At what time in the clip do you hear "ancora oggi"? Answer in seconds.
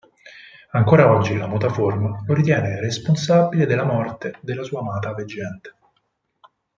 0.71-1.37